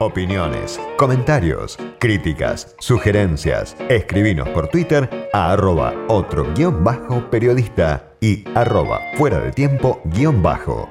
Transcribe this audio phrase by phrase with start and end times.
[0.00, 3.76] Opiniones, comentarios, críticas, sugerencias.
[3.88, 10.40] Escribinos por Twitter a arroba otro guion bajo periodista y arroba fuera de tiempo guion
[10.40, 10.88] bajo.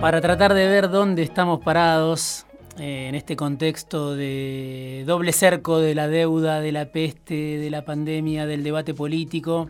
[0.00, 2.46] Para tratar de ver dónde estamos parados
[2.78, 7.84] eh, en este contexto de doble cerco de la deuda, de la peste, de la
[7.84, 9.68] pandemia, del debate político,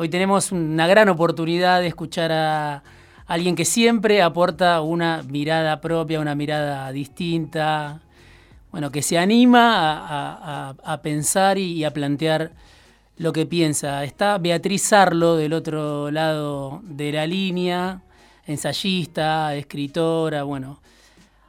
[0.00, 2.84] Hoy tenemos una gran oportunidad de escuchar a
[3.26, 8.00] alguien que siempre aporta una mirada propia, una mirada distinta,
[8.70, 12.52] bueno, que se anima a, pensar y a plantear
[13.16, 14.04] lo que piensa.
[14.04, 18.02] Está Beatriz Sarlo del otro lado de la línea,
[18.46, 20.80] ensayista, escritora, bueno,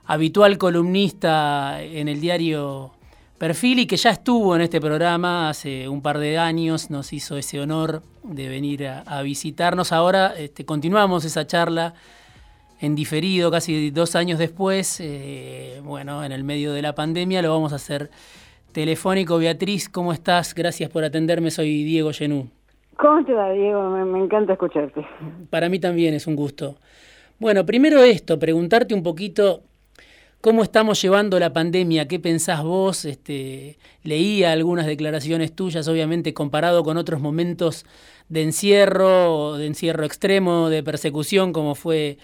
[0.05, 2.93] habitual columnista en el diario
[3.39, 7.37] Perfil y que ya estuvo en este programa hace un par de años, nos hizo
[7.37, 9.93] ese honor de venir a, visitarnos.
[9.93, 11.93] Ahora este, continuamos esa charla
[12.81, 17.49] en diferido, casi dos años después, eh, bueno, en el medio de la pandemia, lo
[17.49, 18.09] vamos a hacer
[18.73, 19.37] telefónico.
[19.37, 20.53] Beatriz, ¿cómo estás?
[20.53, 22.49] Gracias por atenderme, soy Diego Genú.
[22.97, 23.89] ¿Cómo te va, Diego?
[23.89, 25.07] me encanta escucharte.
[25.49, 26.75] Para mí también es un gusto.
[27.39, 29.63] Bueno, primero esto, preguntarte un poquito
[30.41, 32.07] ¿Cómo estamos llevando la pandemia?
[32.07, 33.03] ¿Qué pensás vos?
[33.03, 37.85] Este, leía algunas declaraciones tuyas, obviamente comparado con otros momentos
[38.29, 42.19] de encierro, de encierro extremo, de persecución, como fue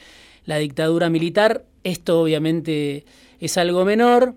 [0.45, 1.65] la dictadura militar.
[1.83, 3.03] Esto obviamente
[3.41, 4.35] es algo menor,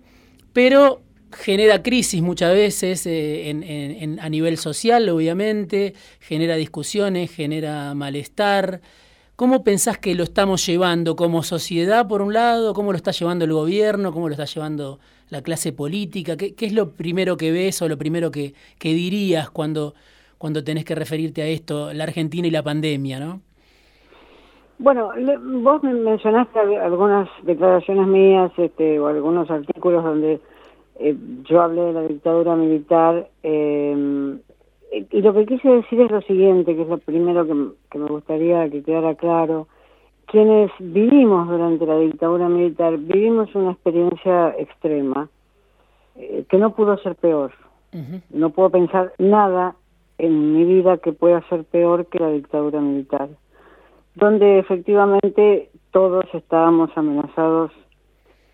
[0.53, 8.81] pero genera crisis muchas veces eh, a nivel social, obviamente, genera discusiones, genera malestar.
[9.39, 12.75] ¿Cómo pensás que lo estamos llevando como sociedad, por un lado?
[12.75, 14.11] ¿Cómo lo está llevando el gobierno?
[14.11, 14.99] ¿Cómo lo está llevando
[15.31, 16.37] la clase política?
[16.37, 19.95] ¿Qué, es lo primero que ves o lo primero que, dirías cuando,
[20.39, 23.41] cuando tenés que referirte a esto, la Argentina y la pandemia, no?
[24.81, 25.11] Bueno,
[25.63, 30.41] vos mencionaste algunas declaraciones mías este, o algunos artículos donde
[30.99, 31.17] eh,
[31.49, 33.29] yo hablé de la dictadura militar.
[33.45, 34.37] Eh,
[34.93, 38.69] y lo que quise decir es lo siguiente, que es lo primero que, me gustaría
[38.71, 39.69] que quedara claro.
[40.27, 45.29] Quienes vivimos durante la dictadura militar, vivimos una experiencia extrema
[46.17, 47.53] eh, que no pudo ser peor.
[48.31, 49.75] No puedo pensar nada
[50.19, 53.31] en mi vida que pueda ser peor que la dictadura militar,
[54.15, 57.73] donde efectivamente todos estábamos amenazados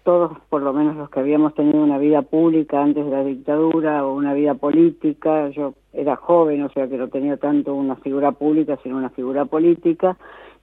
[0.04, 4.06] todos, por lo menos los que habíamos tenido una vida pública antes de la dictadura
[4.06, 8.32] o una vida política, yo era joven, o sea que no tenía tanto una figura
[8.32, 10.16] pública, sino una figura política,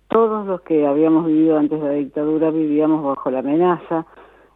[0.07, 4.05] todos los que habíamos vivido antes de la dictadura vivíamos bajo la amenaza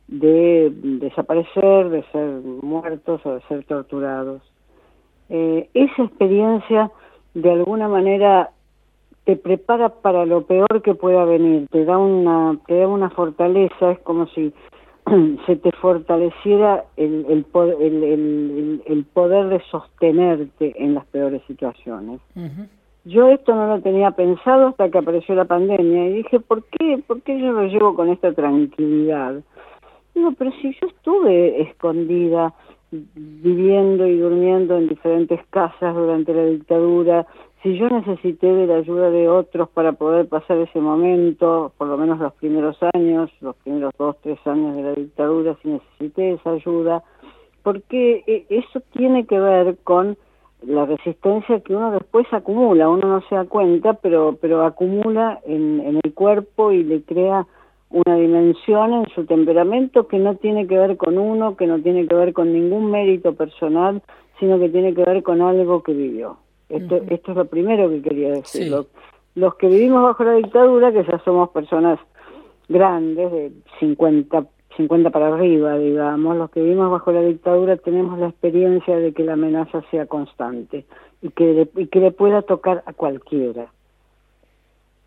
[0.08, 4.42] de desaparecer, de ser muertos o de ser torturados.
[5.30, 6.92] Eh, esa experiencia
[7.34, 8.52] de alguna manera
[9.24, 13.92] te prepara para lo peor que pueda venir, te da una, te da una fortaleza,
[13.92, 14.54] es como si
[15.46, 17.46] se te fortaleciera el, el,
[17.80, 22.20] el, el, poder de sostenerte en las peores situaciones.
[23.04, 27.04] Yo esto no lo tenía pensado hasta que apareció la pandemia y dije, ¿por qué,
[27.06, 29.42] ¿por qué yo lo llevo con esta tranquilidad?
[30.16, 32.54] Digo, pero si yo estuve escondida,
[32.92, 37.28] viviendo y durmiendo en diferentes casas durante la dictadura,
[37.66, 41.98] si yo necesité de la ayuda de otros para poder pasar ese momento, por lo
[41.98, 46.52] menos los primeros años, los primeros dos, tres años de la dictadura, si necesité esa
[46.52, 47.04] ayuda,
[47.64, 50.16] porque eh, eso tiene que ver con
[50.62, 55.80] la resistencia que uno después acumula, uno no se da cuenta, pero, pero acumula en,
[55.80, 57.48] en el cuerpo y le crea
[57.90, 62.08] una dimensión en su temperamento que no tiene que ver con uno, que no tiene
[62.08, 64.04] que ver con ningún mérito personal,
[64.40, 66.45] sino que tiene que ver con algo que vivió.
[66.70, 68.74] Esto, esto es lo primero que quería decir.
[69.36, 72.00] Los, que vivimos bajo la dictadura, que ya somos personas
[72.68, 74.46] grandes, de 50,
[74.78, 79.24] 50 para arriba, digamos, los que vivimos bajo la dictadura tenemos la experiencia de que
[79.24, 80.86] la amenaza sea constante
[81.22, 83.68] y que le, y que le pueda tocar a cualquiera.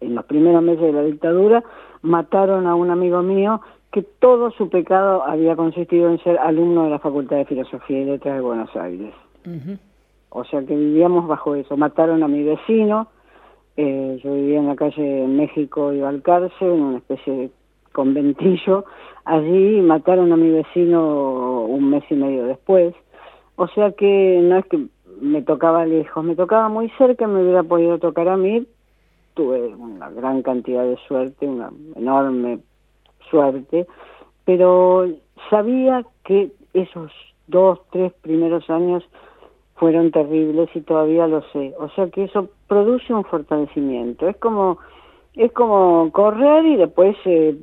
[0.00, 1.64] En los primeros meses de la dictadura
[2.02, 3.60] mataron a un amigo mío
[3.92, 8.04] que todo su pecado había consistido en ser alumno de la Facultad de Filosofía y
[8.04, 9.14] Letras de Buenos Aires.
[10.30, 11.76] O sea que vivíamos bajo eso.
[11.76, 13.08] Mataron a mi vecino,
[13.76, 17.50] eh, yo vivía en la calle México y Valcarce, en una especie de
[17.92, 18.84] conventillo.
[19.24, 22.94] Allí mataron a mi vecino un mes y medio después.
[23.56, 24.86] O sea que no es que
[25.20, 28.66] me tocaba lejos, me tocaba muy cerca, me hubiera podido tocar a mí.
[29.34, 32.60] Tuve una gran cantidad de suerte, una enorme
[33.30, 33.86] suerte,
[34.44, 35.06] pero
[35.50, 37.12] sabía que esos
[37.46, 39.04] dos, tres primeros años
[39.78, 41.74] fueron terribles y todavía lo sé.
[41.78, 44.28] O sea que eso produce un fortalecimiento.
[44.28, 44.78] Es como
[45.34, 47.54] es como correr y después eh,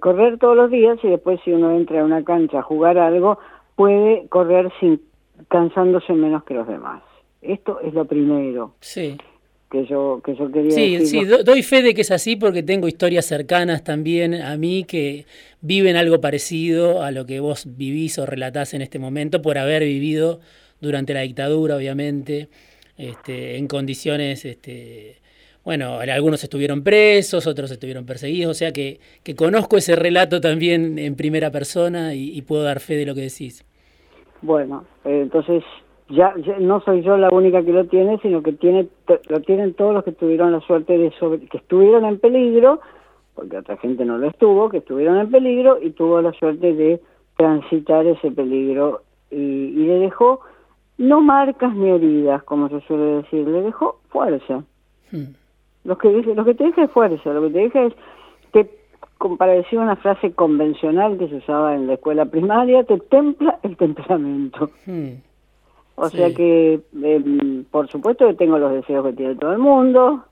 [0.00, 3.38] correr todos los días y después si uno entra a una cancha a jugar algo
[3.74, 5.02] puede correr sin
[5.48, 7.02] cansándose menos que los demás.
[7.42, 8.74] Esto es lo primero.
[8.80, 9.18] Sí.
[9.70, 12.88] Que yo, que yo quería sí, Sí, doy fe de que es así porque tengo
[12.88, 15.26] historias cercanas también a mí que
[15.60, 19.82] viven algo parecido a lo que vos vivís o relatás en este momento por haber
[19.82, 20.40] vivido
[20.80, 22.48] durante la dictadura, obviamente,
[22.96, 25.16] este, en condiciones este,
[25.66, 29.00] bueno, algunos estuvieron presos, otros estuvieron perseguidos, o sea que,
[29.36, 33.66] conozco ese relato también en primera persona y, puedo dar fe de lo que decís.
[34.42, 35.64] Bueno, eh, entonces
[36.08, 38.86] ya, no soy yo la única que lo tiene, sino que tiene
[39.28, 41.10] lo tienen todos los que tuvieron la suerte de
[41.50, 42.80] que estuvieron en peligro,
[43.34, 47.00] porque otra gente no lo estuvo, que estuvieron en peligro y tuvo la suerte de
[47.36, 49.02] transitar ese peligro
[49.32, 50.42] y le dejó
[50.98, 54.64] no marcas ni heridas, como se suele decir, le dejó fuerza.
[55.12, 55.34] Hmm.
[55.84, 57.92] Lo que, lo que te deja es fuerza, lo que te deja es,
[58.52, 58.70] te,
[59.38, 63.76] para decir una frase convencional que se usaba en la escuela primaria, te templa el
[63.76, 64.70] temperamento.
[64.86, 65.14] Hmm.
[65.96, 70.24] O sea que, em, por supuesto que tengo los deseos que tiene todo el mundo,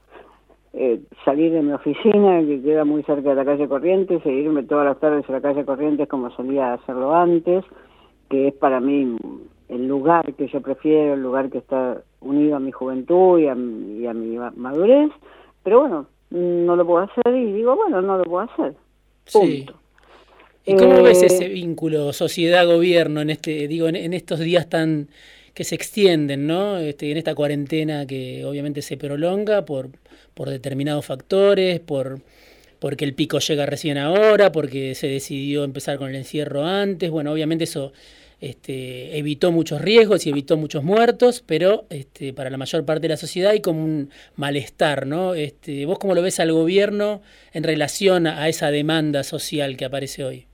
[0.75, 4.85] eh, salir de mi oficina, que queda muy cerca de la calle Corrientes, seguirme todas
[4.85, 7.65] las tardes a la calle Corrientes como solía hacerlo antes,
[8.29, 9.17] que es para mí
[9.69, 13.55] el lugar que yo prefiero, el lugar que está unido a mi juventud y a,
[13.55, 15.11] y a mi madurez,
[15.63, 18.75] pero bueno, no lo puedo hacer y digo, bueno, no lo puedo hacer.
[19.33, 19.75] Punto.
[20.67, 25.09] ¿Y cómo ves eh, ese vínculo sociedad-gobierno en este, digo, en, estos días tan
[25.53, 26.79] que se extienden, ¿no?
[26.79, 29.91] Este, en esta cuarentena que obviamente se prolonga por,
[30.35, 32.21] por determinados factores, por
[32.81, 37.11] porque el pico llega recién ahora, porque se decidió empezar con el encierro antes.
[37.11, 37.95] Bueno, obviamente eso
[38.45, 43.09] este, evitó muchos riesgos y evitó muchos muertos, pero este, para la mayor parte de
[43.09, 45.35] la sociedad hay como un malestar, ¿no?
[45.35, 50.25] Este, ¿Vos cómo lo ves al gobierno en relación a esa demanda social que aparece
[50.25, 50.47] hoy?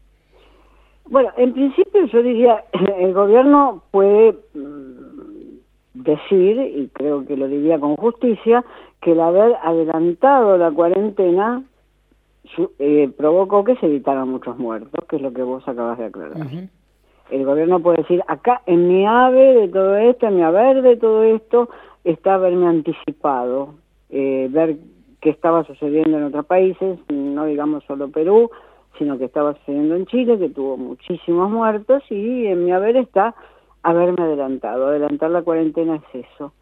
[1.07, 2.65] Bueno, en principio yo diría,
[2.99, 5.59] el gobierno puede mm,
[5.95, 8.65] decir, y creo que lo diría con justicia,
[9.01, 11.65] que el haber adelantado la cuarentena
[12.79, 16.47] eh, provocó que se evitaran muchos muertos, que es lo que vos acabas de aclarar
[17.31, 20.97] el gobierno puede decir, acá en mi ave de todo esto, en mi haber de
[20.97, 21.69] todo esto,
[22.05, 23.75] está haberme anticipado,
[24.11, 24.77] eh, ver
[25.21, 28.51] qué estaba sucediendo en otros países, no digamos solo Perú,
[28.99, 33.35] sino que estaba sucediendo en Chile, que tuvo muchísimos muertos, y en mi haber está
[33.83, 34.89] haberme adelantado.
[34.89, 36.53] Adelantar la cuarentena es eso.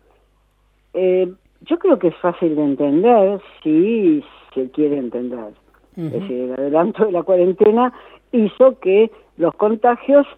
[0.95, 1.33] Eh,
[1.63, 4.23] yo creo que es fácil de entender si
[4.55, 5.53] se quiere entender.
[5.97, 7.93] Es decir, el adelanto de la cuarentena
[8.31, 10.29] hizo que los contagios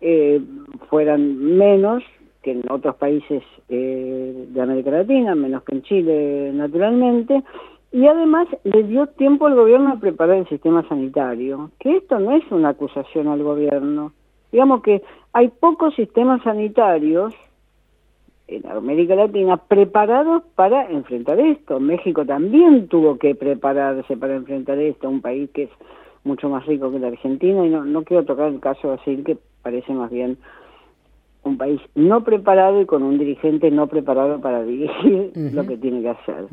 [0.00, 0.40] eh,
[0.88, 2.02] fueran menos
[2.42, 7.42] que en otros países eh, de América Latina, menos que en Chile naturalmente,
[7.90, 12.32] y además le dio tiempo al gobierno a preparar el sistema sanitario, que esto no
[12.32, 14.12] es una acusación al gobierno.
[14.52, 15.02] Digamos que
[15.32, 17.34] hay pocos sistemas sanitarios
[18.46, 21.80] en América Latina preparados para enfrentar esto.
[21.80, 25.70] México también tuvo que prepararse para enfrentar esto, un país que es
[26.24, 29.24] mucho más rico que la Argentina, y no, no quiero tocar el caso de Brasil,
[29.24, 30.36] que parece más bien
[31.42, 36.02] un país no preparado y con un dirigente no preparado para dirigir lo que tiene
[36.02, 36.46] que hacer.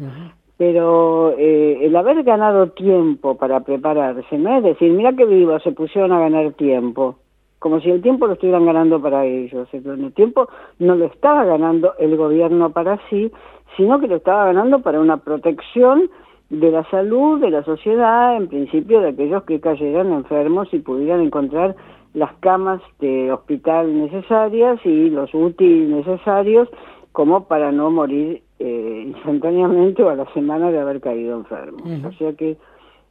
[0.57, 5.71] Pero eh, el haber ganado tiempo para prepararse, no es decir, mira que vivo, se
[5.71, 7.17] pusieron a ganar tiempo,
[7.59, 9.67] como si el tiempo lo estuvieran ganando para ellos.
[9.73, 10.47] El tiempo
[10.79, 13.31] no lo estaba ganando el gobierno para sí,
[13.75, 16.09] sino que lo estaba ganando para una protección
[16.49, 21.21] de la salud de la sociedad, en principio de aquellos que cayeran enfermos y pudieran
[21.21, 21.75] encontrar
[22.13, 26.69] las camas de hospital necesarias y los útiles necesarios
[27.11, 31.83] como para no morir eh, instantáneamente o a la semana de haber caído enfermo.
[32.07, 32.57] O sea que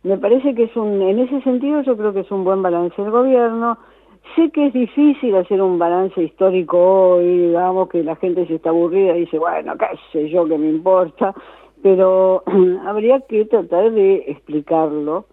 [0.02, 3.00] me parece que es un, en ese sentido yo creo que es un buen balance
[3.00, 3.78] del gobierno.
[4.36, 6.78] Sé que es difícil hacer un balance histórico
[7.16, 10.56] hoy, digamos que la gente se está aburrida y dice, bueno, qué sé yo, qué
[10.56, 11.34] me importa,
[11.82, 12.42] pero
[12.86, 15.24] habría que tratar de explicarlo.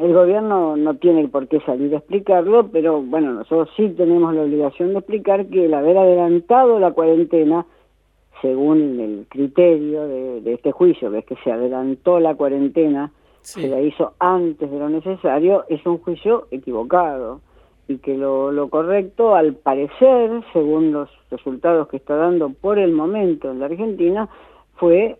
[0.00, 4.42] El gobierno no tiene por qué salir a explicarlo, pero bueno, nosotros sí tenemos la
[4.42, 7.66] obligación de explicar que el haber adelantado la cuarentena,
[8.40, 13.80] según el criterio de, este juicio, que es que se adelantó la cuarentena, se la
[13.80, 17.40] hizo antes de lo necesario, es un juicio equivocado
[17.88, 22.92] y que lo, lo correcto, al parecer, según los resultados que está dando por el
[22.92, 24.28] momento en la Argentina,
[24.74, 25.18] fue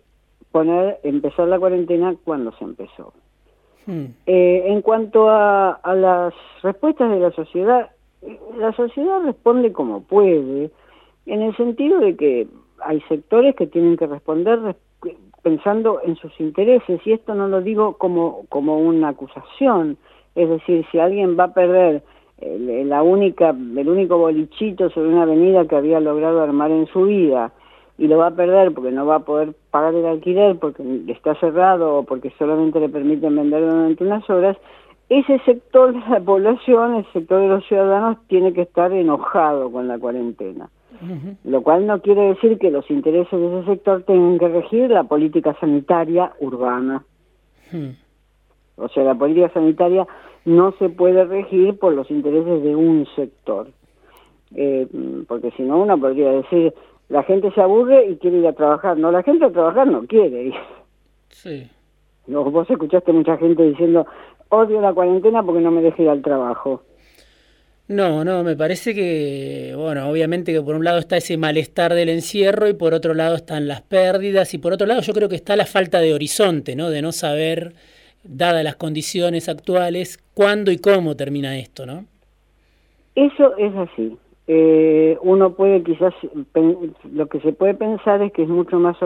[0.53, 3.13] poner, empezar la cuarentena cuando se empezó.
[3.89, 4.13] Hmm.
[4.27, 7.91] Eh, en cuanto a, a, las respuestas de la sociedad,
[8.59, 10.71] la sociedad responde como puede
[11.25, 12.47] en el sentido de que
[12.85, 14.77] hay sectores que tienen que responder
[15.43, 19.97] pensando en sus intereses, y esto no lo digo como, como una acusación,
[20.35, 22.03] es decir, si alguien va a perder
[22.41, 27.53] la única, el único bolichito sobre una avenida que había logrado armar en su vida,
[27.99, 31.35] y lo va a perder porque no va a poder pagar el alquiler porque está
[31.35, 34.57] cerrado o porque solamente le permiten vender durante unas horas,
[35.09, 39.89] ese sector de la población, el sector de los ciudadanos, tiene que estar enojado con
[39.89, 40.71] la cuarentena.
[41.45, 45.05] Lo cual no quiere decir que los intereses de ese sector tengan que regir la
[45.05, 47.05] política sanitaria urbana.
[48.77, 50.07] O sea, la política sanitaria
[50.45, 53.69] no se puede regir por los intereses de un sector.
[54.55, 54.89] Eh,
[55.29, 56.75] porque si no, uno podría decir,
[57.09, 58.99] la gente se aburre y quiere ir a trabajar.
[58.99, 60.55] No, la gente a trabajar no quiere ir.
[61.31, 61.71] Sí.
[62.27, 64.07] No, vos escuchaste mucha gente diciendo,
[64.51, 66.83] odio la cuarentena porque no me deje ir al trabajo.
[67.89, 72.11] No, no, me parece que, bueno, obviamente que por un lado está ese malestar del
[72.11, 75.37] encierro y por otro lado están las pérdidas y por otro lado yo creo que
[75.37, 76.91] está la falta de horizonte, ¿no?
[76.91, 77.73] De no saber,
[78.25, 82.05] dadas las condiciones actuales, cuándo y cómo termina esto, ¿no?
[83.15, 84.19] Eso es así.
[84.51, 86.15] Eh, uno puede quizás,
[87.13, 88.97] lo que se puede pensar es que es mucho más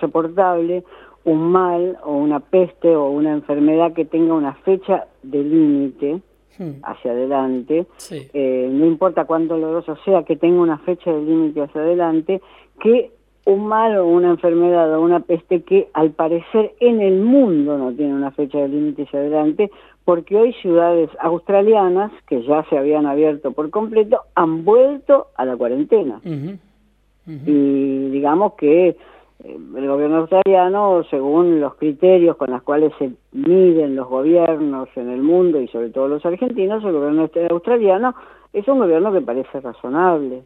[0.00, 0.84] soportable
[1.24, 6.20] un mal o una peste o una enfermedad que tenga una fecha de límite
[6.58, 6.70] hmm.
[6.84, 11.80] hacia adelante, eh, no importa cuán doloroso sea que tenga una fecha de límite hacia
[11.80, 12.40] adelante,
[12.78, 13.10] que
[13.46, 17.92] un mal o una enfermedad o una peste que al parecer en el mundo no
[17.92, 19.70] tiene una fecha de límite hacia adelante,
[20.04, 25.56] porque hoy ciudades australianas, que ya se habían abierto por completo, han vuelto a la
[25.56, 26.20] cuarentena.
[27.26, 28.96] Y digamos que eh,
[29.38, 35.22] el gobierno australiano, según los criterios con los cuales se miden los gobiernos en el
[35.22, 38.14] mundo y sobre todo los argentinos, el gobierno este australiano
[38.52, 40.42] es un gobierno que parece razonable.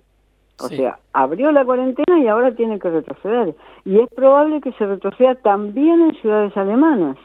[0.61, 3.55] O sea, abrió la cuarentena y ahora tiene que retroceder.
[3.85, 7.17] Y es probable que se retroceda también en ciudades alemanas,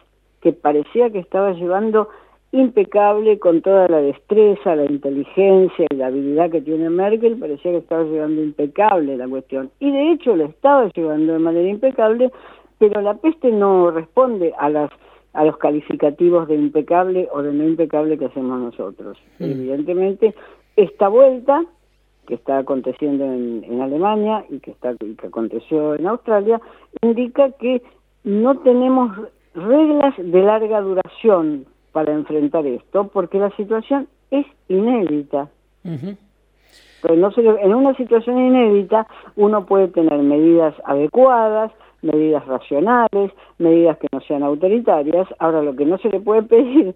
[0.42, 2.10] que parecía que estaba llevando
[2.54, 7.80] impecable con toda la destreza, la inteligencia y la habilidad que tiene Merkel, parecía que
[7.80, 9.72] estaba llevando impecable la cuestión.
[9.80, 12.32] Y de hecho lo estaba llevando de manera impecable,
[12.78, 14.92] pero la peste no responde a las
[15.34, 19.18] a los calificativos de impecable o de no impecable que hacemos nosotros.
[19.40, 19.46] Hmm.
[19.46, 20.36] Evidentemente,
[20.76, 21.66] esta vuelta
[22.28, 26.62] que está aconteciendo en, en Alemania y que, está, y que aconteció en Australia,
[27.02, 27.82] indica que
[28.24, 29.12] no tenemos
[29.56, 35.48] reglas de larga duración para enfrentar esto, porque la situación es inédita.
[37.02, 41.72] Pero no en una situación inédita uno puede tener medidas adecuadas,
[42.02, 45.28] medidas racionales, medidas que no sean autoritarias.
[45.40, 46.96] Ahora, lo que no se le puede pedir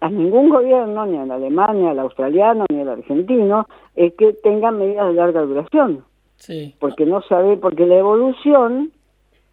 [0.00, 4.78] a ningún gobierno, ni a la Alemania, al australiano, ni al argentino, es que tengan
[4.78, 6.04] medidas de larga duración.
[6.36, 6.74] Sí.
[6.78, 8.92] Porque no sabe, porque la evolución,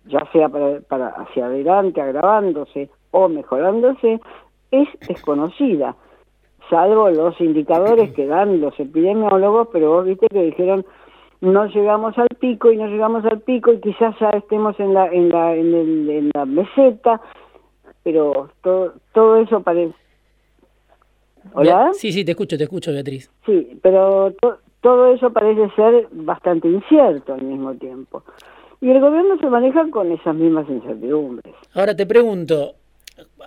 [0.06, 4.20] ya sea para, para hacia adelante, agravándose o mejorándose,
[4.82, 5.96] es desconocida,
[6.70, 10.86] salvo los indicadores que dan los epidemiólogos, pero vos viste que dijeron
[11.42, 15.08] no llegamos al pico y no llegamos al pico y quizás ya estemos en la
[15.08, 17.22] en la en, el, en la meseta,
[18.04, 19.94] pero todo todo eso parece
[21.54, 21.92] ¿Hola?
[21.94, 23.30] Sí, sí, te escucho, te escucho, Beatriz.
[23.46, 24.34] Sí, pero
[24.82, 28.24] todo eso parece ser bastante incierto al mismo tiempo.
[28.80, 31.54] Y el gobierno se maneja con esas mismas incertidumbres.
[31.74, 32.76] Ahora te pregunto,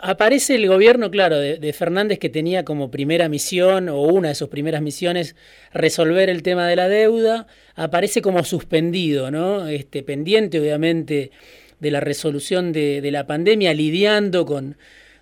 [0.01, 4.49] aparece el gobierno, claro, de, Fernández que tenía como primera misión o una de sus
[4.49, 5.37] primeras misiones
[5.73, 9.67] resolver el tema de la deuda, aparece como suspendido, ¿no?
[9.67, 11.31] Este, pendiente obviamente
[11.81, 14.77] de la resolución de, la pandemia, lidiando con,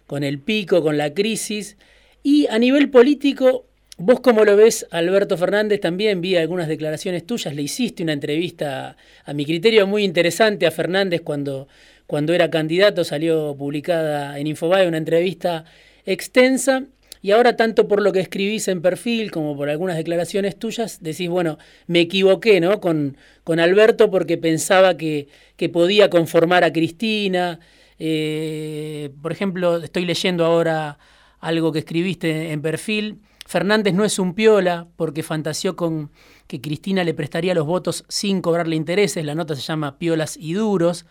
[0.06, 1.76] con el pico, con la crisis.
[2.22, 7.54] Y a nivel político, vos cómo lo ves, Alberto Fernández, también vi algunas declaraciones tuyas,
[7.54, 11.66] le hiciste una entrevista, a mi criterio, muy interesante a Fernández cuando
[12.14, 15.64] cuando era candidato, salió publicada en Infobae una entrevista
[16.06, 16.84] extensa.
[17.22, 21.28] Y ahora, tanto por lo que escribís en perfil como por algunas declaraciones tuyas, decís,
[21.28, 22.80] bueno, me equivoqué ¿no?
[22.80, 27.58] con, con Alberto porque pensaba que, que podía conformar a Cristina.
[27.98, 31.00] Eh, por ejemplo, estoy leyendo ahora
[31.40, 33.22] algo que escribiste en perfil.
[33.44, 36.12] Fernández no es un piola porque fantaseó con
[36.46, 39.24] que Cristina le prestaría los votos sin cobrarle intereses.
[39.24, 41.06] La nota se llama Piolas y Duros.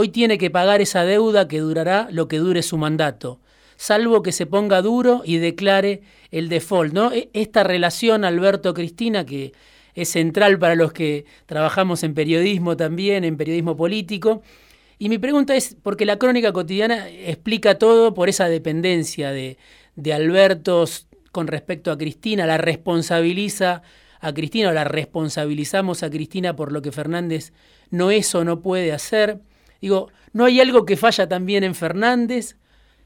[0.00, 3.40] Hoy tiene que pagar esa deuda que durará lo que dure su mandato,
[3.76, 6.92] salvo que se ponga duro y declare el default.
[6.94, 7.10] ¿no?
[7.10, 9.54] E, esta relación Alberto-Cristina, que
[9.96, 14.42] es central para los que trabajamos en periodismo también, en periodismo político.
[15.00, 19.58] Y mi pregunta es, porque la crónica cotidiana explica todo por esa dependencia de,
[19.96, 20.84] de Alberto
[21.32, 23.82] con respecto a Cristina, la responsabiliza
[24.20, 27.52] a Cristina o la responsabilizamos a Cristina por lo que Fernández
[27.90, 29.40] no es o no puede hacer.
[29.80, 32.56] Digo, ¿no hay algo que falla también en Fernández?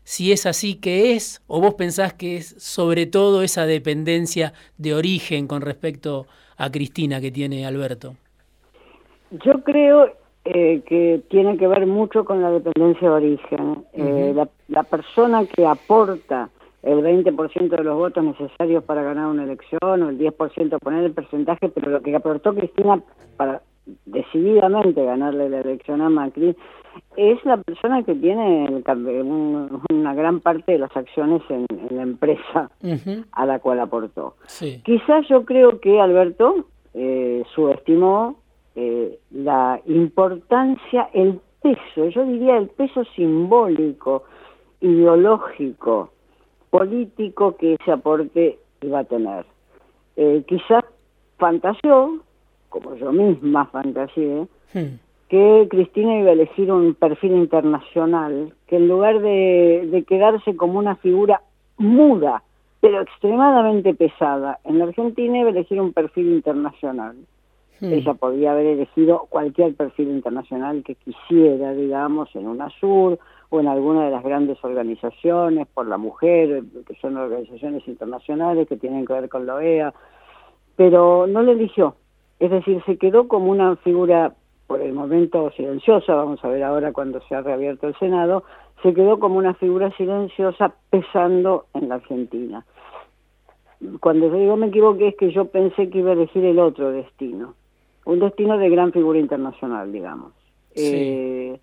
[0.04, 1.42] Si es así, ¿qué es?
[1.46, 6.26] ¿O vos pensás que es sobre todo esa dependencia de origen con respecto
[6.56, 8.14] a Cristina que tiene Alberto?
[9.44, 10.12] Yo creo
[10.44, 13.84] eh, que tiene que ver mucho con la dependencia de origen.
[13.92, 14.34] Eh,
[14.68, 16.50] la, persona que aporta
[16.82, 21.12] el 20% de los votos necesarios para ganar una elección o el 10% poner el
[21.12, 23.00] porcentaje, pero lo que aportó Cristina
[23.36, 23.62] para
[24.06, 26.56] decididamente ganarle la elección a Macri
[27.16, 28.82] es la persona que tiene
[29.90, 32.70] una gran parte de las acciones en, la empresa
[33.32, 34.36] a la cual aportó.
[34.84, 38.36] Quizás yo creo que Alberto eh, subestimó
[38.74, 44.24] eh, la importancia, el peso, yo diría el peso simbólico,
[44.80, 46.10] ideológico,
[46.70, 49.44] político que ese aporte iba a tener.
[50.16, 50.84] Eh, quizás
[51.38, 52.20] fantaseó,
[52.72, 54.98] como yo misma fantaseé, hmm.
[55.28, 60.78] que Cristina iba a elegir un perfil internacional, que en lugar de, de quedarse como
[60.78, 61.42] una figura
[61.76, 62.42] muda,
[62.80, 67.14] pero extremadamente pesada, en la Argentina iba a elegir un perfil internacional.
[67.80, 67.92] Hmm.
[67.92, 73.18] Ella podría haber elegido cualquier perfil internacional que quisiera, digamos, en UNASUR
[73.50, 78.76] o en alguna de las grandes organizaciones por la mujer, que son organizaciones internacionales que
[78.76, 79.92] tienen que ver con la OEA,
[80.74, 81.94] pero no le eligió.
[82.42, 84.34] Es decir, se quedó como una figura,
[84.66, 88.44] por el momento silenciosa, vamos a ver ahora cuando se ha reabierto el Senado,
[88.82, 92.64] se quedó como una figura silenciosa pesando en la Argentina.
[94.00, 96.90] Cuando yo digo me equivoqué es que yo pensé que iba a elegir el otro
[96.90, 97.54] destino
[98.04, 100.32] un destino de gran figura internacional, digamos,
[100.74, 101.58] eh,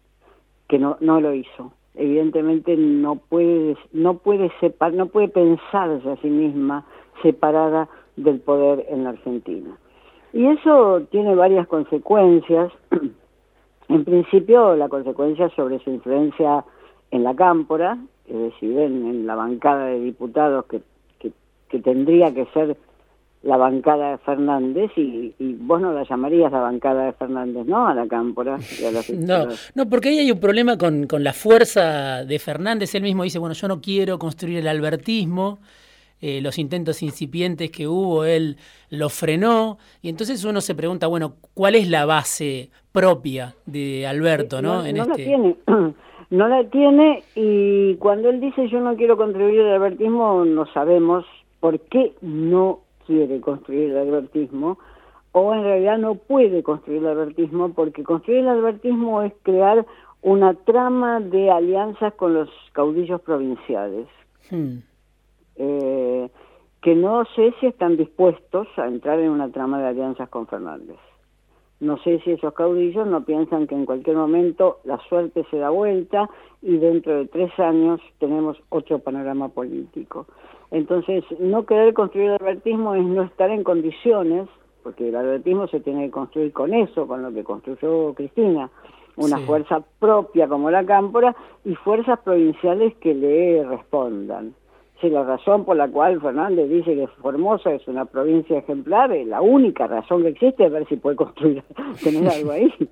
[0.67, 1.73] que no, no lo hizo.
[1.95, 6.85] Evidentemente no puede, no puede separ, no puede pensarse a sí misma
[7.21, 9.77] separada del poder en la Argentina.
[10.33, 12.71] Y eso tiene varias consecuencias.
[13.89, 16.63] en principio, la consecuencia sobre su influencia
[17.11, 20.81] en la cámpora, es decir, en, la bancada de diputados que,
[21.69, 22.77] que tendría que ser
[23.41, 27.87] la bancada de Fernández y, vos no la llamarías la bancada de Fernández, ¿no?
[27.87, 28.57] A la cámpora.
[29.17, 32.93] no, no, porque ahí hay un problema con, con, la fuerza de Fernández.
[32.95, 35.59] Él mismo dice, bueno, yo no quiero construir el albertismo.
[36.21, 38.57] Eh, los intentos incipientes que hubo, él
[38.89, 39.77] los frenó.
[40.01, 44.79] Y entonces uno se pregunta, bueno, ¿cuál es la base propia de Alberto, no?
[44.79, 45.55] No, en la este tiene.
[46.31, 51.25] No la tiene y cuando él dice yo no quiero contribuir al albertismo, no sabemos
[51.59, 54.77] por qué no quiere construir el albertismo
[55.31, 59.87] o en realidad no puede construir el albertismo porque construir el albertismo es crear
[60.21, 64.07] una trama de alianzas con los caudillos provinciales.
[64.51, 64.79] Hmm.
[65.59, 66.29] Eh,
[66.81, 70.97] que no sé si están dispuestos a entrar en una trama de alianzas con Fernández.
[71.81, 75.69] No sé si esos caudillos no piensan que en cualquier momento la suerte se da
[75.69, 76.29] vuelta
[76.61, 80.25] y dentro de tres años tenemos otro panorama político.
[80.71, 84.47] Entonces, no querer construir el albertismo es no estar en condiciones,
[84.83, 88.69] porque el albertismo se tiene que construir con eso, con lo que construyó Cristina,
[89.15, 94.53] una fuerza propia como la Cámpora y fuerzas provinciales que le respondan.
[95.01, 99.27] Si la razón por la cual Fernández dice que Formosa es una provincia ejemplar, es
[99.27, 101.63] la única razón que existe es ver si puede construir,
[102.03, 102.73] tener algo ahí.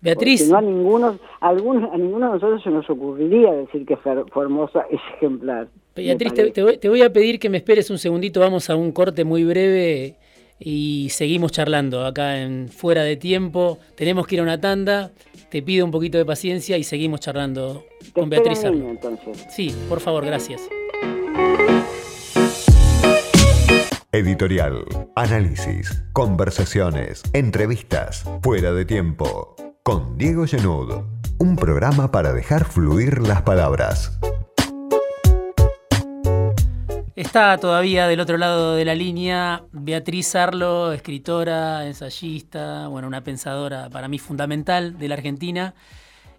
[0.00, 0.48] Beatriz.
[0.48, 5.68] no a ninguno, a, ninguno de nosotros se nos ocurriría decir que Formosa es ejemplar.
[5.94, 9.44] Beatriz, te, voy, a pedir que me esperes un segundito, vamos a un corte muy
[9.44, 10.16] breve
[10.58, 13.78] y seguimos charlando acá en Fuera de Tiempo.
[13.94, 15.12] Tenemos que ir a una tanda,
[15.48, 18.62] te pido un poquito de paciencia y seguimos charlando con Beatriz.
[19.48, 20.68] Sí, por favor, gracias.
[24.16, 24.82] Editorial,
[25.14, 29.54] análisis, conversaciones, entrevistas, fuera de tiempo.
[29.82, 31.04] Con Diego Genud,
[31.38, 34.18] un programa para dejar fluir las palabras.
[37.14, 43.90] Está todavía del otro lado de la línea Beatriz Arlo, escritora, ensayista, bueno, una pensadora
[43.90, 45.74] para mí fundamental de la Argentina.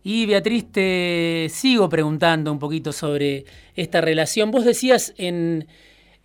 [0.01, 4.49] Y Beatriz, te sigo preguntando un poquito sobre esta relación.
[4.49, 5.67] Vos decías en,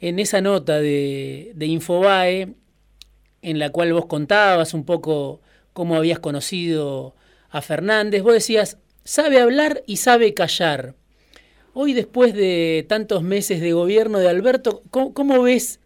[0.02, 2.54] esa nota de, de, Infobae,
[3.40, 5.40] en la cual vos contabas un poco
[5.72, 7.14] cómo habías conocido
[7.50, 10.94] a Fernández, vos decías, sabe hablar y sabe callar.
[11.74, 15.80] Hoy, después de tantos meses de gobierno de Alberto, ¿cómo, ves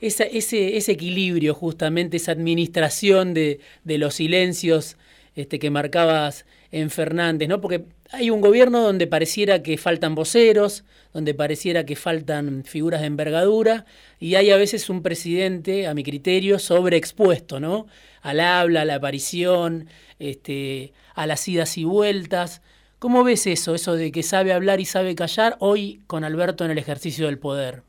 [0.00, 4.96] ese, ese, equilibrio, justamente, esa administración de, los silencios
[5.36, 7.60] este, que marcabas en Fernández, ¿no?
[7.60, 13.08] Porque hay un gobierno donde pareciera que faltan voceros, donde pareciera que faltan figuras de
[13.08, 13.84] envergadura,
[14.18, 17.86] y hay a veces un presidente, a mi criterio, sobreexpuesto, ¿no?
[18.22, 19.86] Al habla, a la aparición,
[20.18, 22.62] este, a las idas y vueltas.
[22.98, 26.70] ¿Cómo ves eso, eso de que sabe hablar y sabe callar hoy con Alberto en
[26.70, 27.82] el ejercicio del poder?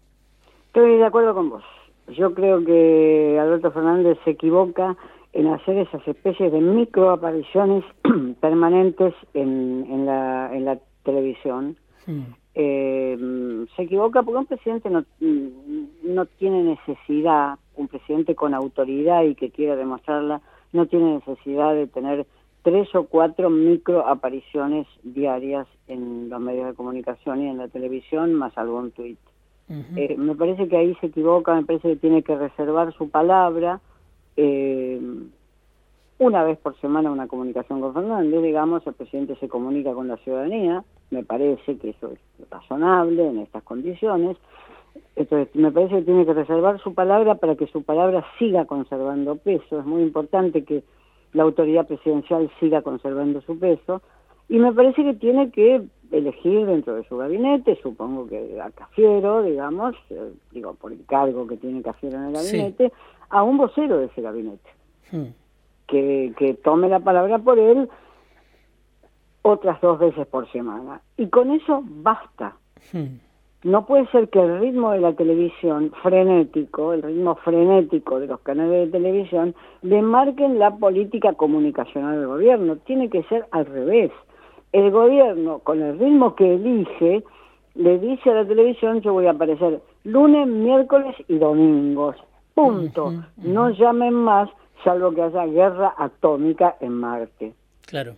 [0.67, 1.63] Estoy de acuerdo con vos.
[2.17, 4.97] Yo creo que Alberto Fernández se equivoca
[5.33, 7.83] en hacer esas especies de microapariciones
[8.41, 11.77] permanentes en, en, la, en la televisión.
[12.53, 15.05] Eh, se equivoca porque un presidente no,
[16.03, 20.41] no tiene necesidad, un presidente con autoridad y que quiera demostrarla,
[20.73, 22.25] no tiene necesidad de tener
[22.63, 28.57] tres o cuatro microapariciones diarias en los medios de comunicación y en la televisión, más
[28.57, 29.19] algún tuit.
[29.95, 33.79] Eh, me parece que ahí se equivoca, me parece que tiene que reservar su palabra,
[34.37, 34.99] eh,
[36.19, 40.17] una vez por semana una comunicación con Fernández, digamos, el presidente se comunica con la
[40.17, 44.37] ciudadanía, me parece que eso es razonable en estas condiciones,
[45.15, 49.35] entonces me parece que tiene que reservar su palabra para que su palabra siga conservando
[49.37, 50.83] peso, es muy importante que
[51.33, 54.01] la autoridad presidencial siga conservando su peso,
[54.47, 59.41] y me parece que tiene que elegir dentro de su gabinete, supongo que a Cafiero,
[59.43, 62.91] digamos, eh, digo, por el cargo que tiene Cafiero en el gabinete,
[63.31, 64.69] a un vocero de ese gabinete,
[65.11, 65.25] hmm.
[65.87, 67.89] que, que tome la palabra por él
[69.41, 71.01] otras dos veces por semana.
[71.17, 72.55] Y con eso basta.
[72.93, 73.17] Hmm.
[73.63, 78.39] No puede ser que el ritmo de la televisión frenético, el ritmo frenético de los
[78.39, 82.77] canales de televisión, le marquen la política comunicacional del gobierno.
[82.77, 84.11] Tiene que ser al revés.
[84.71, 87.23] El gobierno, con el ritmo que elige,
[87.75, 92.15] le dice a la televisión, yo voy a aparecer lunes, miércoles y domingos.
[92.53, 93.13] Punto.
[93.37, 94.49] No llamen más,
[94.83, 97.53] salvo que haya guerra atómica en Marte.
[97.87, 98.15] Claro.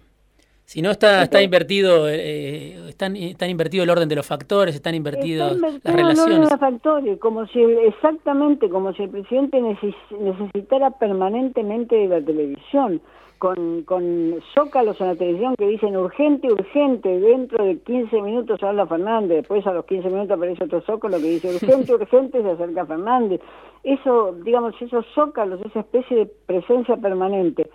[0.65, 4.95] Si no está, está invertido, eh, están, están invertido el orden de los factores, están
[4.95, 6.17] invertidos las relaciones.
[6.17, 12.07] El orden de los factores, como si exactamente como si el presidente necesitara permanentemente de
[12.07, 13.01] la televisión
[13.43, 18.87] con, con zócalos en la televisión que dicen urgente, urgente, dentro de 15 minutos habla
[18.87, 22.85] Fernández, después a los 15 minutos aparece otro zócalo que dice urgente, urgente, se acerca
[22.85, 23.41] Fernández.
[23.83, 27.69] Eso, digamos, esos zócalos, esa especie de presencia permanente,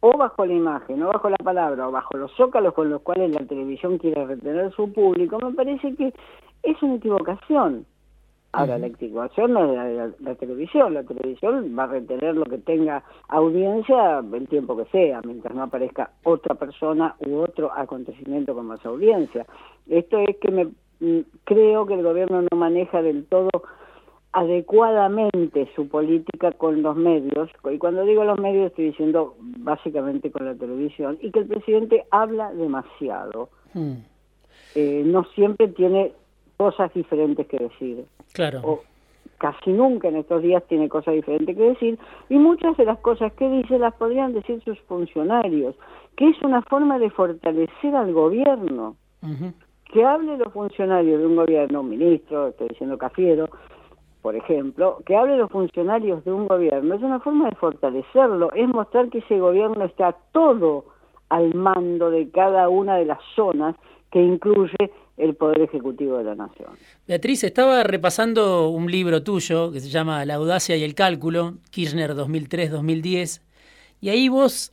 [0.00, 3.30] o bajo la imagen, o bajo la palabra, o bajo los zócalos con los cuales
[3.30, 6.12] la televisión quiere retener su público, me parece que
[6.64, 7.86] es una equivocación.
[8.56, 13.02] Ahora, la equivocación no es la, televisión, la televisión va a retener lo que tenga
[13.26, 18.84] audiencia el tiempo que sea, mientras no aparezca otra persona u otro acontecimiento con más
[18.86, 19.44] audiencia.
[19.88, 20.66] Esto es que me
[21.00, 23.50] mm, creo que el gobierno no maneja del todo
[24.30, 30.46] adecuadamente su política con los medios, y cuando digo los medios estoy diciendo básicamente con
[30.46, 33.48] la televisión, y que el presidente habla demasiado.
[33.72, 33.94] Hmm.
[34.76, 36.12] Eh, no siempre tiene
[36.56, 38.04] cosas diferentes que decir.
[38.32, 38.60] Claro.
[38.64, 38.82] O
[39.38, 43.32] casi nunca en estos días tiene cosas diferentes que decir y muchas de las cosas
[43.34, 45.74] que dice las podrían decir sus funcionarios,
[46.16, 48.96] que es una forma de fortalecer al gobierno.
[49.92, 53.48] Que hable los funcionarios de un gobierno, un ministro, estoy diciendo Cafiero,
[54.20, 58.68] por ejemplo, que hable los funcionarios de un gobierno, es una forma de fortalecerlo, es
[58.68, 60.86] mostrar que ese gobierno está todo
[61.28, 63.76] al mando de cada una de las zonas
[64.14, 66.70] que incluye el Poder Ejecutivo de la Nación.
[67.08, 72.14] Beatriz, estaba repasando un libro tuyo que se llama La audacia y el cálculo, Kirchner
[72.14, 73.40] 2003-2010,
[74.00, 74.72] y ahí vos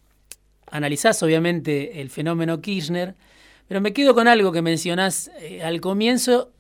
[0.70, 3.16] analizás obviamente el fenómeno Kirchner,
[3.68, 6.52] pero me quedo con algo que mencionás eh, al comienzo,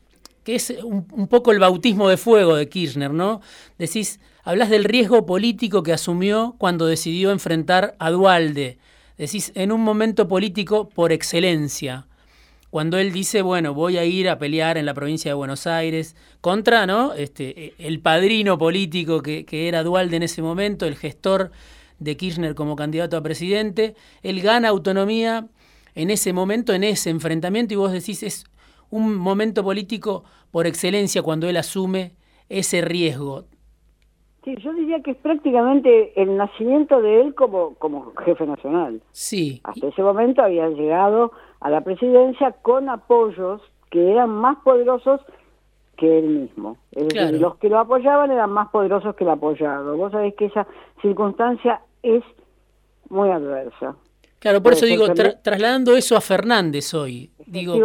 [0.43, 3.41] que es un, poco el bautismo de fuego de Kirchner, ¿no?
[3.77, 8.79] Decís, hablas del riesgo político que asumió cuando decidió enfrentar a Dualde.
[9.19, 12.07] Decís, en un momento político por excelencia
[12.71, 16.15] cuando él dice, bueno, voy a ir a pelear en la provincia de Buenos Aires
[16.39, 17.13] contra, ¿no?
[17.13, 21.51] Este, el padrino político que, era Dualde en ese momento, el gestor
[21.99, 25.47] de Kirchner como candidato a presidente, él gana autonomía
[25.95, 28.45] en ese momento, en ese enfrentamiento, y vos decís, es
[28.89, 32.13] un momento político por excelencia cuando él asume
[32.47, 33.43] ese riesgo.
[34.45, 39.01] Sí, yo diría que es prácticamente el nacimiento de él como, como jefe nacional.
[39.11, 39.59] Sí.
[39.65, 45.21] Hasta ese momento había llegado a la presidencia con apoyos que eran más poderosos
[45.97, 46.77] que él mismo.
[46.91, 49.95] los que lo apoyaban eran más poderosos que el apoyado.
[49.95, 50.67] Vos sabés que esa
[51.01, 52.23] circunstancia es
[53.09, 53.95] muy adversa.
[54.39, 57.75] Claro, por eso digo, trasladando eso a Fernández hoy, digo,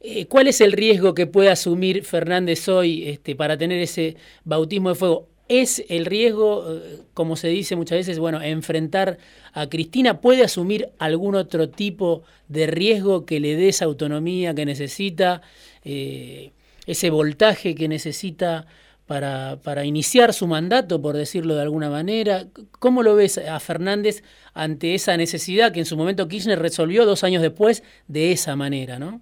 [0.00, 4.88] eh, ¿cuál es el riesgo que puede asumir Fernández hoy este, para tener ese bautismo
[4.88, 5.26] de fuego?
[5.60, 9.18] Es el riesgo, eh, como se dice muchas veces, bueno, enfrentar
[9.52, 14.64] a Cristina, ¿puede asumir algún otro tipo de riesgo que le dé esa autonomía que
[14.64, 15.42] necesita,
[15.84, 16.52] eh,
[16.86, 18.66] ese voltaje que necesita
[19.06, 22.46] para, para, iniciar su mandato, por decirlo de alguna manera?
[22.78, 24.22] ¿Cómo lo ves a Fernández
[24.54, 28.98] ante esa necesidad que en su momento Kirchner resolvió dos años después de esa manera,
[28.98, 29.20] ¿no?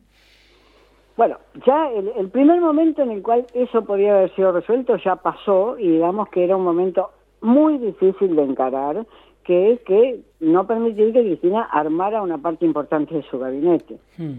[1.21, 5.79] Bueno, ya el, primer momento en el cual eso podía haber sido resuelto ya pasó
[5.79, 7.11] y digamos que era un momento
[7.43, 9.07] muy difícil de encarar,
[9.45, 13.99] que es que no permitir que Cristina armara una parte importante de su gabinete.
[14.17, 14.39] Hmm.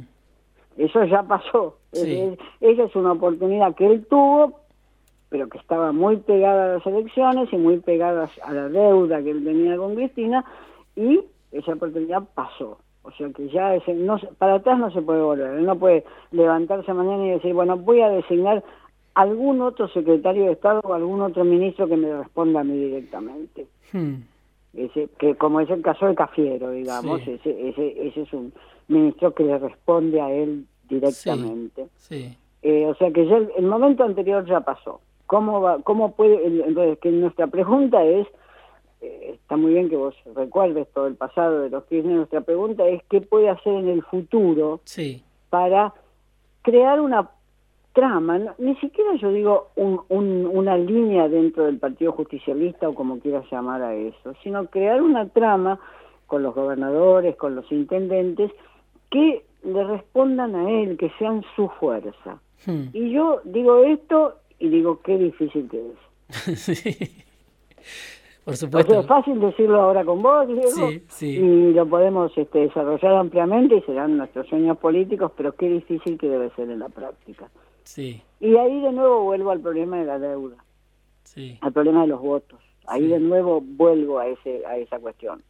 [0.75, 1.77] Eso ya pasó.
[1.91, 4.61] esa es una oportunidad que él tuvo,
[5.29, 9.29] pero que estaba muy pegada a las elecciones y muy pegada a la deuda que
[9.29, 10.43] él tenía con Cristina,
[10.95, 12.79] y esa oportunidad pasó.
[13.03, 15.57] O sea que ya ese, no, para atrás no se puede volver.
[15.57, 18.63] Él no puede levantarse mañana y decir, bueno, voy a designar
[19.15, 23.67] algún otro secretario de Estado o algún otro ministro que me responda a mí directamente.
[23.91, 24.15] Hmm.
[24.73, 28.53] Ese, que como es el caso de Cafiero, digamos, ese, ese, ese es un
[28.87, 31.87] ministro que le responde a él directamente.
[31.95, 35.01] Sí, eh, o sea que ya el, momento anterior ya pasó.
[35.25, 36.45] ¿Cómo, va, cómo puede?
[36.45, 38.27] Entonces, que nuestra pregunta es
[39.01, 42.15] eh, está muy bien que vos recuerdes todo el pasado de los Kirchner.
[42.15, 44.81] Nuestra pregunta es qué puede hacer en el futuro
[45.49, 45.93] para
[46.61, 47.29] crear una
[47.93, 53.81] trama, ni siquiera yo digo una línea dentro del Partido Justicialista o como quieras llamar
[53.81, 55.79] a eso, sino crear una trama
[56.27, 58.51] con los gobernadores, con los intendentes,
[59.09, 62.39] que le respondan a él, que sean su fuerza.
[62.65, 62.85] Hmm.
[62.93, 66.59] Y yo digo esto y digo qué difícil que es.
[66.59, 67.25] sí.
[68.43, 68.99] Por supuesto.
[68.99, 70.89] es fácil decirlo ahora con vos, Diego,
[71.21, 76.27] y lo podemos este, desarrollar ampliamente y serán nuestros sueños políticos, pero qué difícil que
[76.27, 77.49] debe ser en la práctica.
[77.83, 78.21] Sí.
[78.39, 80.57] Y ahí de nuevo vuelvo al problema de la deuda,
[81.23, 81.59] sí.
[81.61, 82.59] al problema de los votos.
[82.87, 85.43] Ahí de nuevo vuelvo a ese a esa cuestión.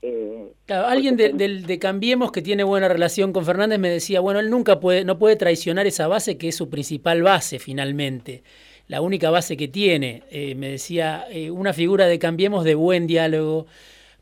[0.00, 4.38] Eh, claro, alguien de, de, Cambiemos que tiene buena relación con Fernández me decía, bueno,
[4.38, 8.44] él nunca puede, no puede traicionar esa base que es su principal base finalmente
[8.88, 10.24] la única base que tiene.
[10.30, 13.66] Eh, me decía, eh, una figura de Cambiemos de buen diálogo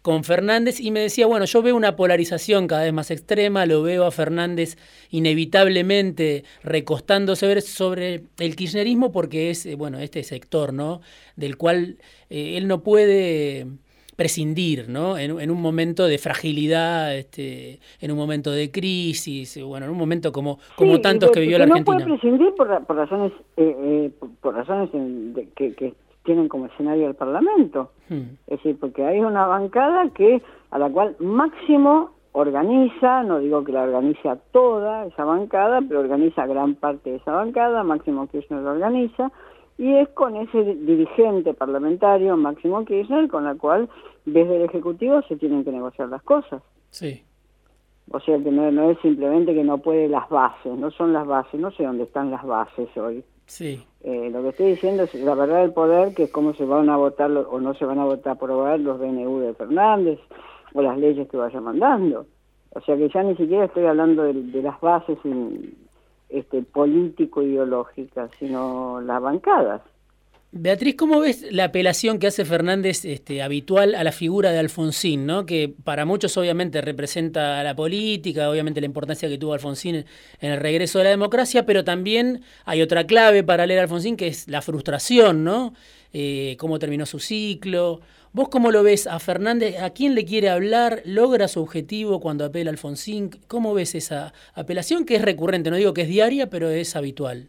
[0.03, 3.83] con Fernández y me decía, bueno, yo veo una polarización cada vez más extrema, lo
[3.83, 4.77] veo a Fernández
[5.11, 11.01] inevitablemente recostándose sobre el kirchnerismo porque es, eh, bueno, este sector, ¿no?
[11.35, 11.99] Del cual
[12.29, 13.67] él no puede
[14.17, 15.19] prescindir, ¿no?
[15.19, 20.33] En, un momento de fragilidad, este, en un momento de crisis, bueno, en un momento
[20.33, 21.99] como, como tantos que vivió la Argentina.
[21.99, 24.91] No puede prescindir por, razones, eh, eh, por, razones
[25.55, 27.93] que, tienen como escenario el Parlamento.
[28.09, 28.35] Hmm.
[28.49, 33.73] Es decir, porque hay una bancada que a la cual máximo organiza, no digo que
[33.73, 38.73] la organiza toda esa bancada, pero organiza gran parte de esa bancada, Máximo Kirchner lo
[38.73, 39.33] organiza,
[39.79, 43.89] y es con ese dirigente parlamentario, Máximo Kirchner, con la cual
[44.25, 46.63] desde el Ejecutivo se tienen que negociar las cosas.
[46.91, 47.23] Sí.
[48.11, 51.61] O sea que no, es simplemente que no puede las bases, no son las bases,
[51.61, 53.23] no sé dónde están las bases hoy.
[53.47, 53.85] Sí.
[54.03, 56.89] Eh, lo que estoy diciendo es la verdad del poder, que es cómo se van
[56.89, 60.21] a votar o no se van a votar aprobar los DNU de Fernández
[60.73, 62.27] o las leyes que vaya mandando.
[62.71, 65.19] O sea que ya ni siquiera estoy hablando de, de las bases
[66.29, 69.83] este, político-ideológicas, sino las bancadas.
[70.53, 75.27] Beatriz, ¿cómo ves la apelación que hace Fernández este, habitual a la figura de Alfonsín,
[75.27, 75.45] ¿no?
[75.45, 80.59] que para muchos obviamente representa la política, obviamente la importancia que tuvo Alfonsín en el
[80.59, 84.49] regreso de la democracia, pero también hay otra clave para leer a Alfonsín que es
[84.49, 85.75] la frustración, ¿no?
[86.13, 88.01] Eh, cómo terminó su ciclo.
[88.37, 89.83] ¿Vos cómo lo ves a Fernández?
[89.83, 91.01] ¿A quién le quiere hablar?
[91.07, 93.31] ¿Logra su objetivo cuando apela a Alfonsín?
[93.49, 95.71] ¿Cómo ves esa apelación que es recurrente?
[95.71, 97.49] No digo que es diaria, pero es habitual.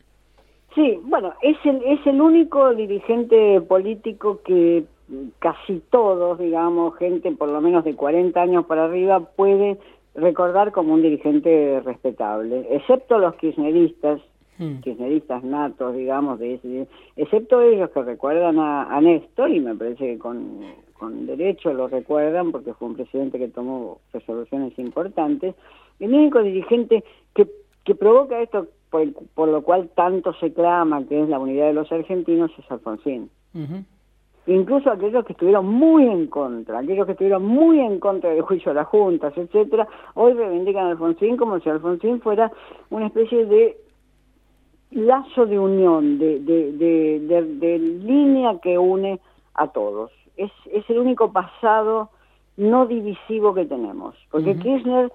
[0.76, 4.86] Sí, bueno, es el, es el único dirigente político que
[5.40, 9.78] casi todos, digamos, gente por lo menos de 40 años para arriba, puede
[10.16, 14.22] recordar como un dirigente respetable, excepto los kirchneristas,
[14.58, 14.80] hmm.
[14.82, 20.60] kirchneristas natos, digamos, de excepto ellos que recuerdan a, Néstor, y me parece que con,
[20.94, 25.56] con derecho lo recuerdan porque fue un presidente que tomó resoluciones importantes,
[26.00, 27.48] el único dirigente que,
[27.84, 31.92] que provoca esto por, lo cual tanto se clama que es la unidad de los
[31.92, 33.30] argentinos, es Alfonsín.
[34.46, 38.72] Incluso aquellos que estuvieron muy en contra, aquellos que estuvieron muy en contra del juicio
[38.72, 42.52] a las juntas, etcétera, hoy reivindican a Alfonsín como si Alfonsín fuera
[42.90, 43.78] una especie de
[44.92, 49.20] lazo de unión, de, de, línea que une
[49.54, 50.12] a todos.
[50.36, 52.10] Es, es el único pasado
[52.58, 55.12] no divisivo que tenemos, porque Kirchner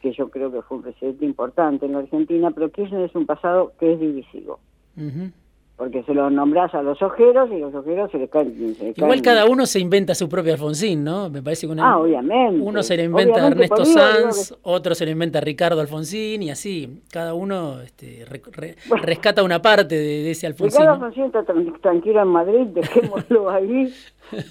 [0.00, 3.26] que yo creo que fue un presidente importante en la Argentina, pero Kirchner es un
[3.26, 4.60] pasado que es divisivo.
[5.76, 8.74] Porque se los nombrás a los ojeros y los ojeros se les caen.
[8.96, 11.28] Igual cada uno se inventa su propio Alfonsín, ¿no?
[11.28, 12.62] Me parece que una, ah, obviamente.
[12.62, 16.50] uno se le inventa a Ernesto Sanz, otro se le inventa a Ricardo Alfonsín y
[16.50, 17.02] así.
[17.12, 18.24] Cada uno este,
[19.02, 20.80] rescata una parte de, ese Alfonsín.
[20.80, 21.44] Ricardo Alfonsín está
[21.82, 23.92] tranquilo en Madrid, dejémoslo ahí.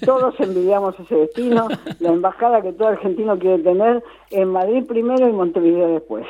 [0.04, 1.66] Todos envidiamos ese destino.
[1.98, 6.24] La embajada que todo argentino quiere tener en Madrid primero y Montevideo después.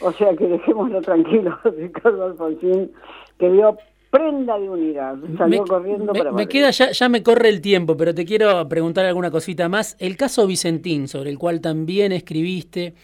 [0.00, 2.90] O sea que dejémoslo tranquilo, Ricardo Alfonsín,
[3.38, 3.76] que dio
[4.10, 5.16] prenda de unidad.
[5.38, 9.06] Salió corriendo para Me queda, ya, ya me corre el tiempo, pero te quiero preguntar
[9.06, 9.96] alguna cosita más.
[9.98, 12.94] El caso Vicentín, sobre el cual también escribiste,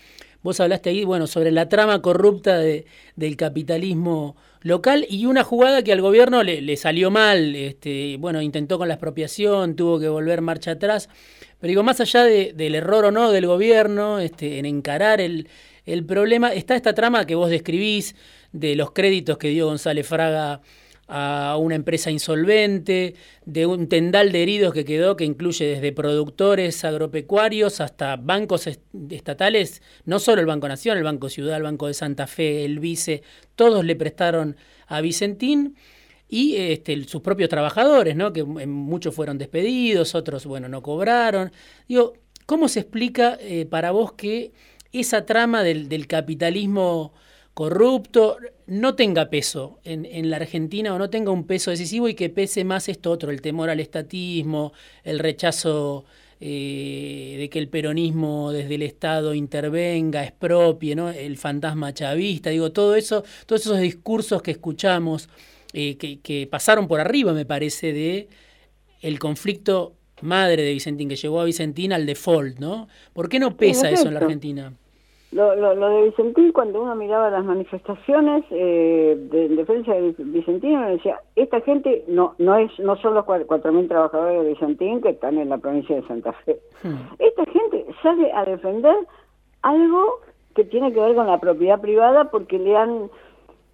[0.42, 5.82] vos hablaste ahí, bueno, sobre la trama corrupta de, del capitalismo local y una jugada
[5.82, 10.08] que al gobierno le, le, salió mal, este, bueno, intentó con la expropiación, tuvo que
[10.08, 11.08] volver marcha atrás,
[11.60, 15.48] pero digo, más allá de, del error o no del gobierno este, en encarar el,
[15.84, 18.16] el problema, está esta trama que vos describís
[18.52, 20.60] de los créditos que dio González Fraga
[21.08, 23.14] a una empresa insolvente,
[23.44, 28.68] de un tendal de heridos que quedó, que incluye desde productores agropecuarios hasta bancos
[29.10, 32.80] estatales, no solo el Banco Nación, el Banco Ciudad, el Banco de Santa Fe, el
[32.80, 33.22] Vice,
[33.54, 34.56] todos le prestaron
[34.88, 35.76] a Vicentín
[36.28, 38.32] y este, sus propios trabajadores, ¿no?
[38.32, 41.52] que muchos fueron despedidos, otros bueno, no cobraron.
[41.88, 42.14] Digo,
[42.46, 44.52] ¿cómo se explica eh, para vos que
[44.92, 47.12] esa trama del, del capitalismo
[47.56, 52.28] corrupto, no tenga peso en, la Argentina o no tenga un peso decisivo y que
[52.28, 56.04] pese más esto otro, el temor al estatismo, el rechazo
[56.38, 61.08] eh, de que el peronismo desde el Estado intervenga, expropie, ¿no?
[61.08, 65.30] el fantasma chavista, digo, todo eso, todos esos discursos que escuchamos,
[65.72, 68.28] eh, que, pasaron por arriba, me parece, de
[69.00, 72.86] el conflicto madre de Vicentín, que llevó a Vicentín al default, ¿no?
[73.14, 74.74] ¿Por qué no pesa eso en la Argentina?
[75.36, 80.78] Lo, lo, lo, de Vicentín, cuando uno miraba las manifestaciones eh, de, defensa de Vicentín,
[80.78, 85.10] uno decía, esta gente no no es no son los 4.000 trabajadores de Vicentín que
[85.10, 86.58] están en la provincia de Santa Fe.
[86.82, 87.12] Hmm.
[87.18, 88.96] Esta gente sale a defender
[89.60, 90.20] algo
[90.54, 93.10] que tiene que ver con la propiedad privada porque le han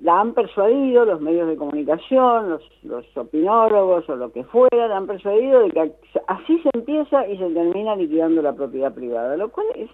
[0.01, 4.97] la han persuadido los medios de comunicación, los, los opinólogos o lo que fuera, la
[4.97, 5.93] han persuadido de que
[6.27, 9.89] así se empieza y se termina liquidando la propiedad privada, lo cual es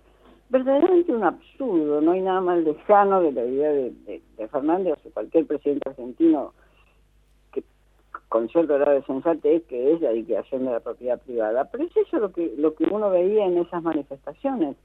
[0.50, 5.10] verdaderamente un absurdo, no hay nada más lejano de la idea de, Fernández o de
[5.10, 6.54] cualquier presidente argentino
[7.52, 7.62] que
[8.28, 11.64] con cierto grado de sensatez que es la liquidación de la propiedad privada.
[11.70, 14.76] Pero es eso lo que, lo que uno veía en esas manifestaciones.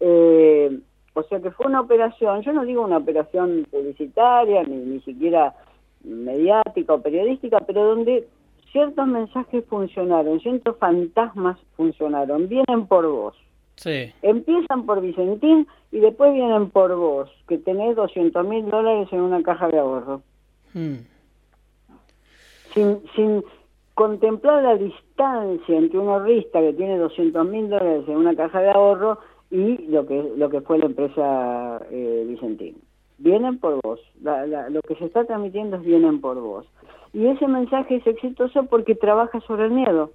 [0.00, 0.80] Eh,
[1.14, 5.54] o sea que fue una operación, yo no digo una operación publicitaria, ni, ni siquiera
[6.02, 8.26] mediática o periodística, pero donde
[8.72, 13.36] ciertos mensajes funcionaron, ciertos fantasmas funcionaron, vienen por vos
[14.22, 19.42] Empiezan por Vicentín y después vienen por vos, que tenés 200 mil dólares en una
[19.42, 20.22] caja de ahorro.
[20.72, 20.98] Hmm.
[22.74, 23.44] Sin, sin
[23.94, 28.70] contemplar la distancia entre un ahorrista que tiene 200 mil dólares en una caja de
[28.70, 29.18] ahorro
[29.50, 32.76] y lo que, lo que fue la empresa eh, Vicentín.
[33.18, 34.00] Vienen por vos.
[34.22, 36.66] lo que se está transmitiendo es vienen por vos.
[37.12, 40.10] Y ese mensaje es exitoso porque trabaja sobre el miedo.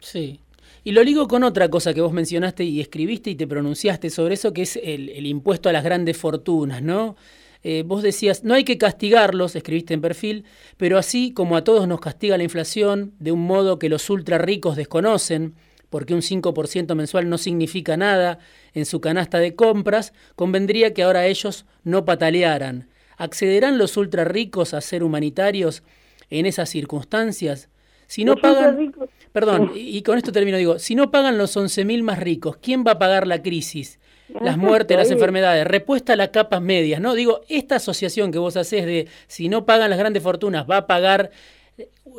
[0.00, 0.40] Sí.
[0.84, 4.34] Y lo ligo con otra cosa que vos mencionaste y escribiste y te pronunciaste sobre
[4.34, 7.16] eso, que es el, impuesto a las grandes fortunas, ¿no?
[7.64, 10.44] Eh, vos decías, no hay que castigarlos, escribiste en perfil,
[10.76, 14.38] pero así como a todos nos castiga la inflación, de un modo que los ultra
[14.38, 15.54] ricos desconocen,
[15.88, 18.38] porque un 5% mensual no significa nada
[18.72, 22.88] en su canasta de compras, convendría que ahora ellos no patalearan.
[23.18, 25.82] ¿Accederán los ultra ricos a ser humanitarios
[26.30, 27.68] en esas circunstancias?
[28.06, 28.94] Si no pagan,
[29.32, 32.92] perdón, y con esto termino, digo, si no pagan los 11.000 más ricos, ¿quién va
[32.92, 33.98] a pagar la crisis?
[34.40, 37.14] Las muertes, las enfermedades, repuesta a las capas medias, ¿no?
[37.14, 40.86] Digo, esta asociación que vos haces de si no pagan las grandes fortunas, va a
[40.86, 41.30] pagar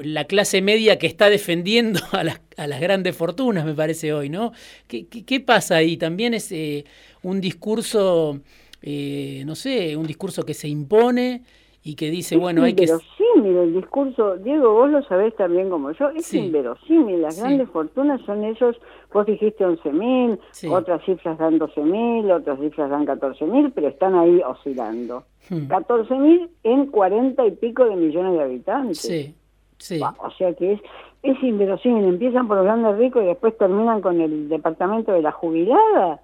[0.01, 4.29] la clase media que está defendiendo a las, a las grandes fortunas, me parece hoy,
[4.29, 4.53] ¿no?
[4.87, 5.97] ¿Qué, qué, pasa ahí?
[5.97, 6.85] También es eh,
[7.23, 8.41] un discurso,
[8.81, 11.43] eh, no sé, un discurso que se impone
[11.83, 12.85] y que dice, bueno, hay que...
[12.85, 17.69] Es inverosímil el discurso, Diego, vos lo sabés también como yo, es inverosímil, las grandes
[17.69, 18.77] fortunas son esos,
[19.11, 20.39] vos dijiste 11.000,
[20.71, 25.25] otras cifras dan 12.000, otras cifras dan 14.000, pero están ahí oscilando.
[25.49, 26.47] 14.000 hmm.
[26.63, 28.99] en 40 y pico de millones de habitantes.
[28.99, 29.35] Sí,
[29.77, 29.99] sí.
[30.19, 30.81] O sea que es,
[31.21, 35.33] es inverosímil, empiezan por los grandes ricos y después terminan con el departamento de la
[35.33, 36.21] jubilada.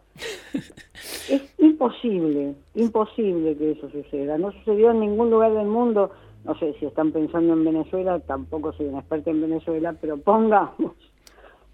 [1.29, 4.37] es imposible, imposible que eso suceda.
[4.37, 6.11] No sucedió en ningún lugar del mundo.
[6.45, 10.93] No sé si están pensando en Venezuela, tampoco soy un experto en Venezuela, pero pongamos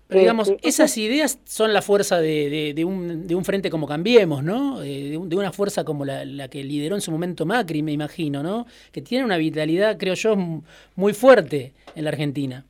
[0.07, 4.43] Pero digamos, esas ideas son la fuerza de, de, un, de un, frente como Cambiemos,
[4.43, 4.81] ¿no?
[4.83, 8.41] Eh, de, una fuerza como la, la, que lideró en su momento Macri, me imagino,
[8.41, 8.65] ¿no?
[8.91, 10.35] Que tiene una vitalidad, creo yo,
[10.95, 12.65] muy fuerte en la Argentina.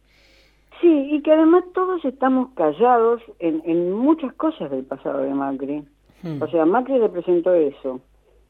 [0.82, 5.84] Sí, y que además todos estamos callados en, en muchas cosas del pasado de Macri.
[6.22, 6.42] Hmm.
[6.42, 8.02] O sea, Macri representó eso.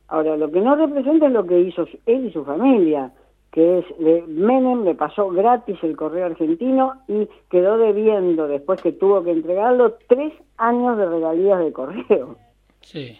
[0.08, 3.12] Ahora, lo que no representa es lo que hizo él y su familia
[3.56, 3.86] que es
[4.28, 9.94] Menem le pasó gratis el correo argentino y quedó debiendo, después que tuvo que entregarlo,
[10.10, 12.36] tres años de regalías de correo.
[12.82, 13.18] Sí.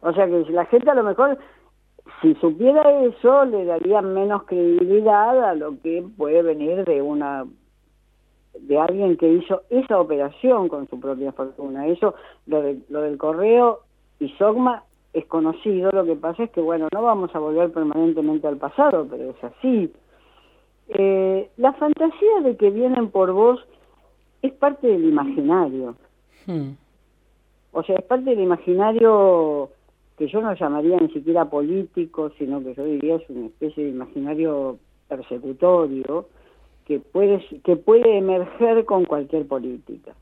[0.00, 1.38] O sea que la gente a lo mejor,
[2.20, 7.46] si supiera eso, le daría menos credibilidad a lo que puede venir de una
[8.54, 11.86] de alguien que hizo esa operación con su propia fortuna.
[11.86, 12.14] Eso,
[12.46, 13.80] lo, lo del correo
[14.20, 18.46] y Sogma es conocido, lo que pasa es que, bueno, no vamos a volver permanentemente
[18.46, 19.92] al pasado, pero es así.
[20.88, 23.60] Eh, la fantasía de que vienen por vos
[24.42, 25.96] es parte del imaginario.
[26.46, 26.72] Hmm.
[27.72, 29.70] O sea, es parte del imaginario
[30.16, 33.90] que yo no llamaría ni siquiera político, sino que yo diría es una especie de
[33.90, 34.78] imaginario
[35.08, 36.26] persecutorio
[36.88, 40.14] que puede, que puede emerger con cualquier política.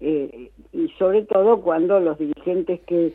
[0.00, 3.12] Eh, y sobre todo cuando los dirigentes que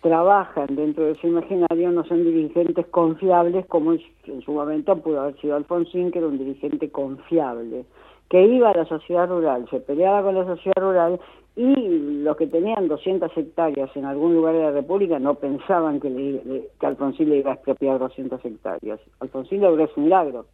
[0.00, 5.40] trabajan dentro de ese imaginario no son dirigentes confiables como en su momento pudo haber
[5.40, 7.84] sido Alfonsín, que era un dirigente confiable,
[8.30, 11.20] que iba a la sociedad rural, se peleaba con la sociedad rural
[11.56, 16.10] y los que tenían 200 hectáreas en algún lugar de la República no pensaban que,
[16.10, 19.00] le, que Alfonsín le iba a expropiar 200 hectáreas.
[19.18, 20.46] Alfonsín logró ese milagro.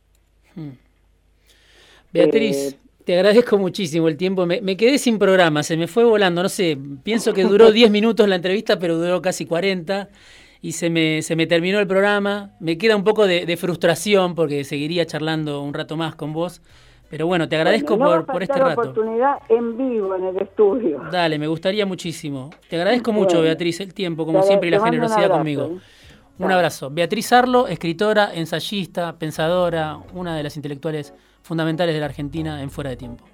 [0.55, 0.71] Hmm.
[2.13, 4.47] Beatriz, eh, te agradezco muchísimo el tiempo.
[4.47, 6.43] Me, quedé sin programa, se me fue volando.
[6.43, 10.09] No sé, pienso que duró 10 minutos la entrevista, pero duró casi 40
[10.61, 12.53] y se me, se me terminó el programa.
[12.61, 16.63] Me queda un poco de, frustración porque seguiría charlando un rato más con vos.
[17.11, 18.81] Pero bueno, te agradezco por, por este rato.
[18.81, 21.03] oportunidad en vivo en el estudio.
[21.11, 22.49] Dale, me gustaría muchísimo.
[22.71, 25.79] Te agradezco mucho, Beatriz, el tiempo, como siempre, y la generosidad conmigo.
[26.39, 26.89] Un abrazo.
[26.91, 32.91] Beatriz Arlo, escritora, ensayista, pensadora, una de las intelectuales fundamentales de la Argentina en fuera
[32.91, 33.25] de tiempo.